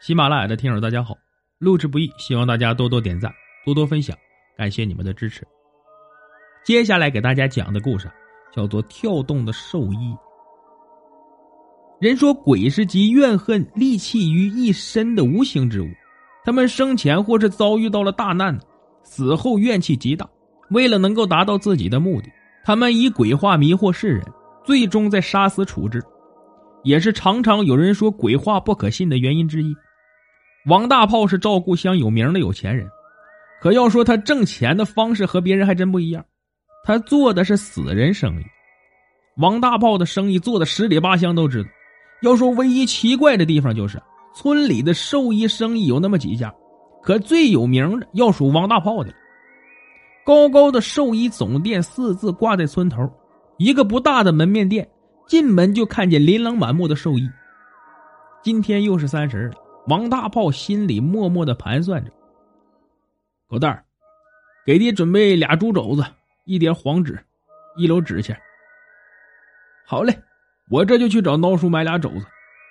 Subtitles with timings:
[0.00, 1.14] 喜马拉雅的听友大家好，
[1.58, 3.30] 录制不易，希望大家多多点赞，
[3.66, 4.16] 多多分享，
[4.56, 5.46] 感谢你们的支持。
[6.64, 8.10] 接下来给大家讲的故事
[8.50, 9.96] 叫做《跳动的兽医》。
[12.00, 15.88] 人说鬼是集怨恨戾气于一身的无形之物，
[16.46, 18.58] 他们生前或是遭遇到了大难，
[19.02, 20.26] 死后怨气极大，
[20.70, 22.32] 为了能够达到自己的目的，
[22.64, 24.24] 他们以鬼话迷惑世人，
[24.64, 26.02] 最终在杀死处置，
[26.84, 29.76] 也是常常有人说鬼话不可信的原因之一。
[30.66, 32.86] 王大炮是赵故乡有名的有钱人，
[33.62, 36.24] 可要说他挣钱的方式和别人还真不一样，
[36.84, 38.44] 他做的是死人生意。
[39.38, 41.70] 王大炮的生意做的十里八乡都知道。
[42.20, 43.98] 要说唯一奇怪的地方，就是
[44.34, 46.54] 村里的兽医生意有那么几家，
[47.02, 49.10] 可最有名的要数王大炮的。
[50.26, 53.10] 高高的兽医总店四字挂在村头，
[53.56, 54.86] 一个不大的门面店，
[55.26, 57.26] 进门就看见琳琅满目的兽医。
[58.42, 59.54] 今天又是三十了。
[59.86, 62.10] 王大炮心里默默的盘算着
[63.48, 63.84] ：“狗蛋儿，
[64.64, 66.04] 给爹准备俩猪肘子，
[66.44, 67.18] 一点黄纸，
[67.76, 68.38] 一篓纸钱。”
[69.86, 70.16] 好嘞，
[70.70, 72.26] 我这就去找孬叔买俩肘子。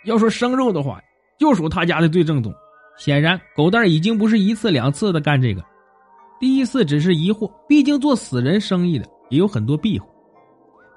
[0.06, 1.02] 要说生肉的话，
[1.38, 2.54] 就属他家的最正宗。
[2.98, 5.62] 显然，狗蛋儿已经不是一次两次的干这个，
[6.40, 10.08] 第一次只是疑惑，毕竟做死人生意的也有很多庇护。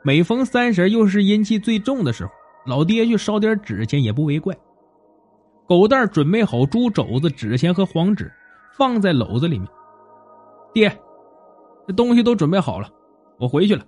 [0.05, 2.31] 每逢三十，又是阴气最重的时候，
[2.67, 4.57] 老爹去烧点纸钱也不为怪。
[5.67, 8.31] 狗蛋准备好猪肘子、纸钱和黄纸，
[8.77, 9.69] 放在篓子里面。
[10.75, 10.95] 爹，
[11.87, 12.89] 这东西都准备好了，
[13.39, 13.85] 我回去了。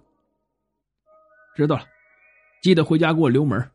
[1.57, 1.83] 知道了，
[2.63, 3.71] 记得回家给我留门。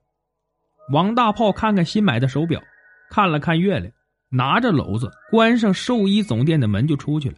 [0.92, 2.60] 王大炮看看新买的手表，
[3.10, 3.92] 看了看月亮，
[4.30, 7.36] 拿着篓子关上兽医总店的门就出去了。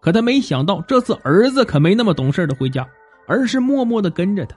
[0.00, 2.86] 可他没想到，这次儿子可没那么懂事的回家，
[3.26, 4.56] 而是默默的跟着他。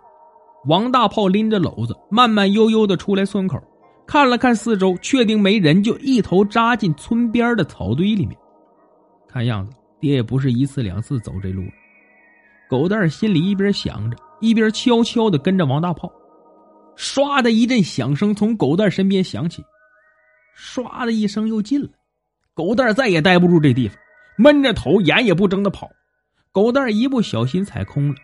[0.68, 3.62] 王大炮拎着篓子，慢慢悠悠的出来村口。
[4.08, 8.38] 看了看四周，确定没人，就一头扎进村边的草堆里面。
[9.28, 11.72] 看样子，爹也不是一次两次走这路了。
[12.70, 16.12] 狗蛋心里一边想着，一边悄悄的跟着王大炮。
[16.96, 19.64] 唰的一阵响声从狗蛋身边响起，
[20.58, 21.90] 唰的一声又进了。
[22.54, 23.98] 狗蛋再也待不住这地方，
[24.38, 25.90] 闷着头，眼也不睁的跑。
[26.52, 28.16] 狗蛋一不小心踩空了，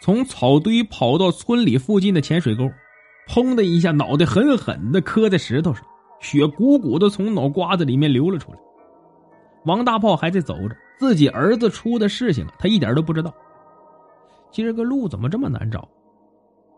[0.00, 2.70] 从草堆跑到村里附近的浅水沟。
[3.32, 5.86] 砰的一下，脑袋狠狠的磕在石头上，
[6.18, 8.58] 血鼓鼓的从脑瓜子里面流了出来。
[9.66, 13.32] 王大炮还在走着，自己儿子出的事情，他一点都不知道。
[14.50, 15.88] 今儿个路怎么这么难找？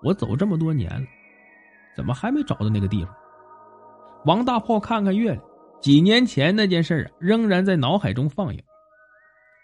[0.02, 1.06] 我走这么多年了，
[1.96, 3.14] 怎么还没找到那个地方？
[4.26, 5.42] 王大炮看看月亮，
[5.80, 8.62] 几年前那件事啊，仍然在脑海中放映。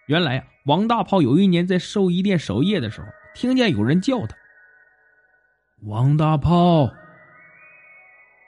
[0.06, 4.34] 原来啊，王大炮有一年在寿衣店守夜的时候，听见有人叫他。
[5.84, 6.90] 王大炮，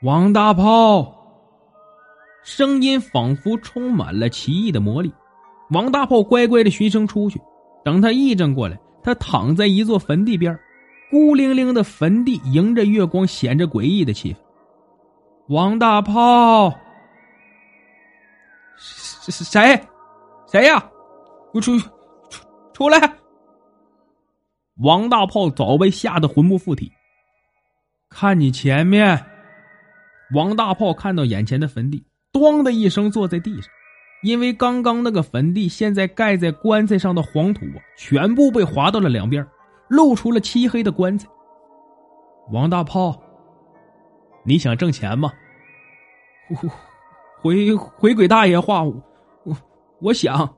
[0.03, 1.15] 王大炮，
[2.43, 5.13] 声音仿佛充满了奇异的魔力。
[5.71, 7.41] 王大炮乖乖的循声出去，
[7.85, 10.59] 等他一怔过来，他躺在一座坟地边，
[11.09, 14.37] 孤零零的坟地迎着月光，显着诡异的气氛。
[15.55, 16.75] 王大炮，
[18.77, 19.31] 谁？
[19.31, 19.81] 谁
[20.49, 20.85] 谁呀？
[21.55, 21.89] 我出出
[22.73, 23.15] 出来！
[24.79, 26.91] 王大炮早被吓得魂不附体。
[28.11, 29.25] 看你前面，
[30.35, 33.71] 王大炮看到眼前的坟地，咣的一声坐在地上，
[34.23, 39.47] 因为刚刚那个坟地现在盖在棺材上的黄土啊，全部被划到了两边，
[39.89, 41.29] 露出了漆黑的棺材。
[42.51, 43.19] 王大炮，
[44.45, 45.33] 你想挣钱吗？
[47.41, 48.95] 回回鬼大爷话，我
[50.01, 50.53] 我想。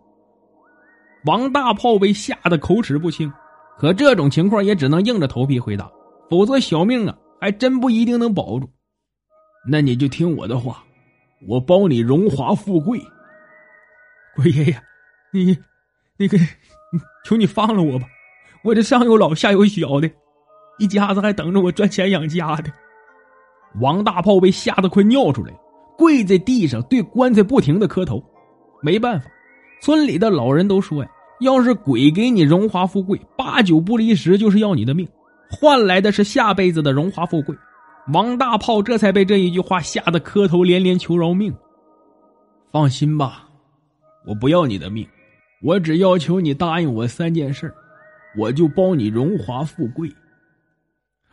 [1.26, 3.32] 王大炮被吓得口齿不清，
[3.78, 5.88] 可这种情况也只能硬着头皮回答，
[6.28, 7.16] 否则小命啊！
[7.42, 8.70] 还真不一定能保住，
[9.68, 10.84] 那你就听我的话，
[11.48, 13.00] 我包你荣华富贵。
[14.36, 14.82] 鬼爷爷，
[15.32, 15.58] 你，
[16.16, 16.38] 那个，
[17.24, 18.06] 求你放了我吧，
[18.62, 20.08] 我这上有老下有小的，
[20.78, 22.72] 一家子还等着我赚钱养家的。
[23.80, 25.58] 王大炮被吓得快尿出来了，
[25.98, 28.22] 跪在地上对棺材不停的磕头。
[28.82, 29.28] 没办法，
[29.82, 31.10] 村里的老人都说呀，
[31.40, 35.08] 要是鬼给你荣华富贵，八九不离十就是要你的命。
[35.52, 37.54] 换来的是下辈子的荣华富贵，
[38.12, 41.54] 王大炮这才被这一句话吓得磕头连连求饶命。
[42.70, 43.46] 放心吧，
[44.26, 45.06] 我不要你的命，
[45.62, 47.72] 我只要求你答应我三件事，
[48.36, 50.10] 我就包你荣华富贵。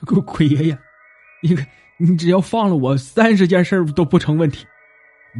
[0.05, 0.77] 鬼鬼爷爷，
[1.41, 1.57] 你
[1.97, 4.65] 你只要放了我，三十件事都不成问题。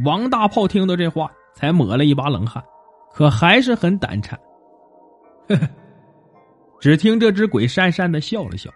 [0.04, 2.64] 王大炮听到这话，才抹了一把冷汗，
[3.12, 4.40] 可还是很胆颤。
[5.48, 5.68] 呵呵。
[6.80, 8.72] 只听这只鬼讪讪的笑了笑。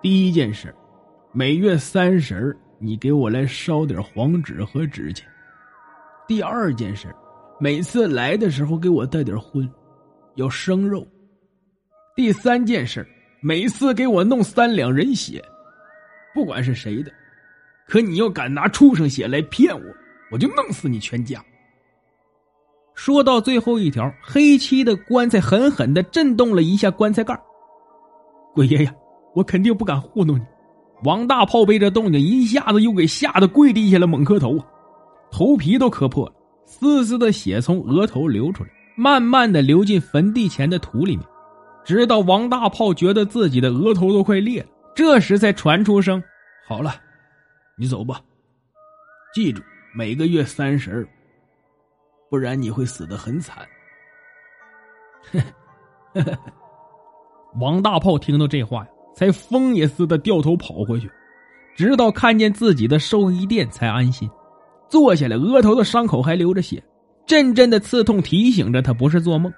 [0.00, 0.74] 第一件事，
[1.30, 5.28] 每月三十你给我来烧点黄纸和纸钱。
[6.26, 7.14] 第二件事，
[7.58, 9.70] 每次来的时候给我带点荤，
[10.36, 11.06] 要生肉。
[12.16, 13.06] 第三件事，
[13.42, 15.44] 每次给我弄三两人血，
[16.34, 17.12] 不管是谁的。
[17.86, 19.84] 可你要敢拿畜生血来骗我，
[20.30, 21.44] 我就弄死你全家。
[23.02, 27.34] 说到最后一条，黑漆的棺材狠狠的震动了一下棺材盖。
[28.52, 28.94] 鬼爷爷，
[29.34, 30.44] 我肯定不敢糊弄你。
[31.04, 34.66] 王大炮被这动静一下子又给吓得跪地下了，猛磕头啊，
[35.30, 36.34] 头皮都磕破了，
[36.66, 41.26] 丝丝的血从额头流出来，慢慢的流进坟地前的土里面，
[41.82, 46.22] 直到王大炮觉得自己的额头都快裂了，这时才传出声
[46.68, 46.96] ：“好了。”
[47.80, 48.20] 你走吧，
[49.34, 49.62] 记住
[49.94, 51.08] 每个月三十
[52.30, 53.66] 不然你会死的很惨。
[57.60, 61.10] 王大炮听到这话呀，才疯也似的掉头跑回去，
[61.76, 64.30] 直到看见自己的寿衣店才安心，
[64.88, 66.82] 坐下来，额头的伤口还流着血，
[67.26, 69.52] 阵阵的刺痛提醒着他不是做梦。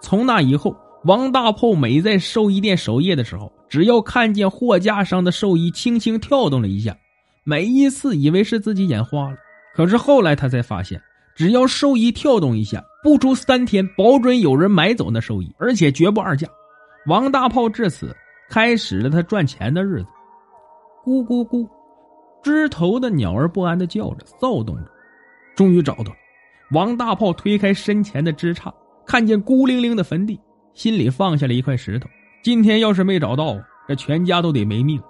[0.00, 0.74] 从那以后。
[1.04, 6.94] 王大炮每在寿衣店守夜的时候，只要看见货架上的寿衣轻轻跳动了一下，
[7.42, 9.36] 每一次以为是自己眼花了。
[9.74, 11.00] 可是后来他才发现，
[11.40, 16.46] 只要寿衣跳动一下，不出三天，保准有人买走那寿衣，而且绝不二价。
[17.06, 18.14] 王大炮至此
[18.50, 20.08] 开始了他赚钱的日子。
[21.02, 21.66] 咕咕咕，
[22.42, 24.82] 枝头的鸟儿不安的叫着，躁动着。
[25.56, 26.16] 终于找到了。
[26.72, 28.70] 王大炮推开身前的枝杈，
[29.06, 30.38] 看见孤零零的坟地。
[30.74, 32.06] 心里放下了一块石头，
[32.42, 33.58] 今天要是没找到，
[33.88, 35.00] 这全家都得没命。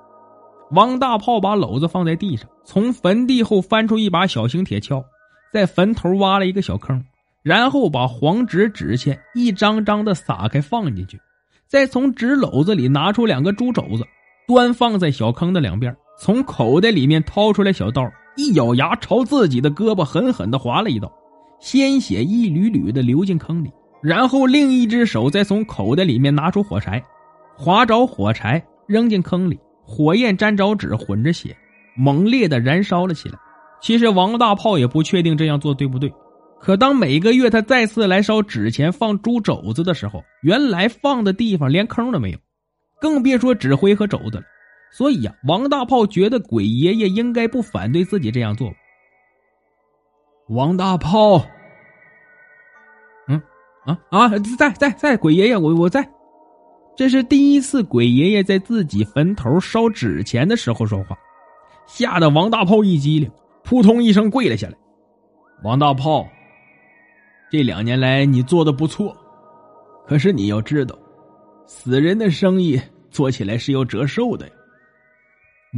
[0.70, 5.04] 王大炮把篓子放在地上，从坟地后翻出一把小型铁锹，
[5.52, 7.05] 在坟头挖了一个小坑，
[7.43, 11.19] 然后把黄纸纸钱一张张的撒开放进去，
[11.67, 14.05] 再从纸篓子里拿出两个猪肘子，
[14.47, 21.12] 端放在小坑的两边，从口袋里面掏出来小刀，一咬牙朝自己的胳膊狠狠的划了一刀，
[21.61, 23.70] 鲜血一缕缕的流进坑里。
[24.02, 27.05] 然后另一只手再从口袋里面拿出火柴，
[27.56, 31.56] 划着火柴扔进坑里，火焰沾着纸，混着血，
[31.97, 33.38] 猛烈的燃烧了起来。
[33.80, 36.12] 其实王大炮也不确定这样做对不对，
[36.60, 42.38] 可当每个月他再次来烧纸钱、放猪肘子的时候，原来放的地方连坑都没有，
[43.00, 44.44] 更别说纸灰和肘子了。
[44.92, 48.70] 所以呀，王大炮觉得鬼爷爷应该不反对自己这样做。
[50.48, 51.44] 王大炮。
[53.28, 53.40] 嗯
[53.86, 54.28] 啊啊，
[54.58, 56.06] 在在在，鬼爷爷，我我在。
[56.96, 61.16] 这是第一次鬼爷爷在自己坟头烧纸钱的时候说话，
[61.86, 63.30] 吓得王大炮一激灵，
[63.70, 64.76] 扑通一声跪了下来。
[65.62, 66.28] 王大炮，
[67.52, 69.17] 这两年来你做的不错，
[70.08, 70.99] 可是你要知道，
[71.67, 72.81] 死人的生意
[73.12, 74.52] 做起来是要折寿的呀。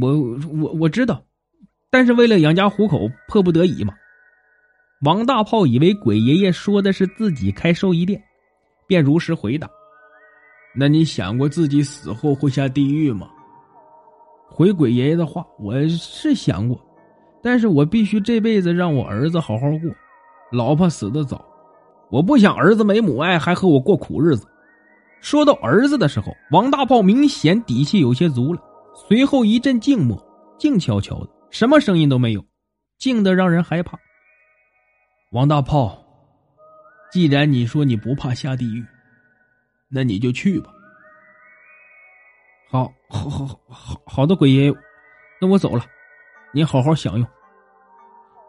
[0.01, 0.11] 我
[0.59, 1.23] 我我知道，
[1.91, 3.93] 但是为了养家糊口，迫不得已嘛。
[5.05, 8.19] 王大炮以为鬼爷爷说的是自己开寿衣店，
[8.87, 9.69] 便如实回答
[10.75, 13.29] ：“那你想过自己死后会下地狱吗？”
[14.49, 16.83] 回鬼爷爷的话，我是想过，
[17.43, 19.91] 但是我必须这辈子让我儿子好好过，
[20.51, 21.45] 老婆死的早，
[22.09, 24.47] 我不想儿子没母爱还和我过苦日子。
[25.19, 28.61] 说到儿子的时候，王大炮明显底气有些足了，
[28.95, 30.17] 随后一阵静默，
[30.57, 32.45] 静悄悄的，什么声音都没有，
[32.97, 33.99] 静的让人害怕。
[35.31, 35.97] 王大炮，
[37.11, 38.85] 既然你说你不怕下地狱，
[39.89, 40.69] 那你就去吧。
[42.69, 44.73] 好，好，好，好，好的，鬼爷爷，
[45.39, 45.85] 那我走了，
[46.53, 47.27] 你好好享用。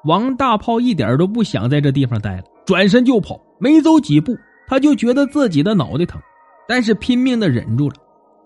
[0.04, 3.40] 王大炮一点都不想在这地方待了，转身就跑。
[3.58, 6.20] 没走几步，他就觉得自己的脑袋疼，
[6.68, 7.94] 但是拼命的忍住了。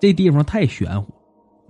[0.00, 1.12] 这地方太玄乎，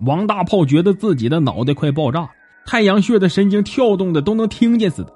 [0.01, 2.31] 王大炮觉得自己的脑袋快爆炸了，
[2.67, 5.13] 太阳穴的神经跳动的都能听见似的。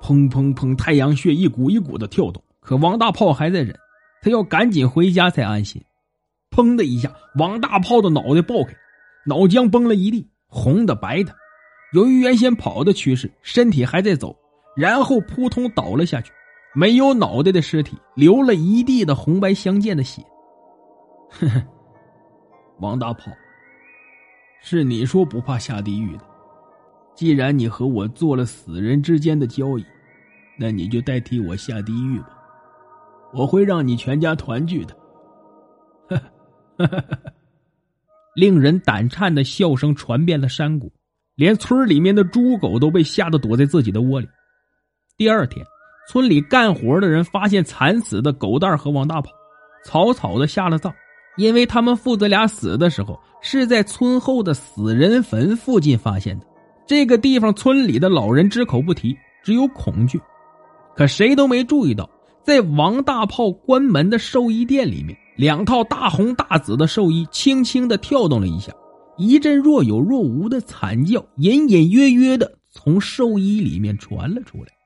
[0.00, 0.76] 砰砰砰！
[0.76, 3.76] 太阳穴一股一股的跳动，可王大炮还在忍，
[4.22, 5.80] 他要赶紧回家才安心。
[6.50, 8.74] 砰的一下，王大炮的脑袋爆开，
[9.26, 11.32] 脑浆崩了一地，红的白的。
[11.92, 14.36] 由于原先跑的趋势，身体还在走，
[14.76, 16.32] 然后扑通倒了下去。
[16.74, 20.22] 没有脑袋的尸体流了一地的红白相间的血。
[21.30, 21.62] 呵呵，
[22.78, 23.32] 王大炮，
[24.60, 26.24] 是你说不怕下地狱的。
[27.14, 29.84] 既然你和我做了死人之间的交易，
[30.58, 32.38] 那你就代替我下地狱吧。
[33.32, 34.96] 我会让你全家团聚的。
[36.08, 36.16] 呵
[36.76, 37.18] 呵呵呵
[38.36, 40.92] 令人胆颤的笑声传遍了山谷，
[41.38, 44.26] 连村里面的猪狗都被吓得躲在自己的窝里。
[45.16, 45.64] 第二天
[46.08, 49.30] 村里干活的人发现惨死的狗蛋和王大炮
[49.84, 50.92] 草草的下了葬。
[51.36, 56.46] 因为他们父子俩死的时候是在村后的死人坟附近发现的。
[56.88, 60.20] 这个地方村里的老人只口不提只有恐惧。
[60.96, 62.10] 可谁都没注意到
[62.42, 68.72] 在王大炮关门的寿衣店里面两套大红大紫的寿衣轻轻的跳动了一下
[69.18, 74.77] 一阵若有若无的惨叫，隐隐约约地从兽医里面传了出来。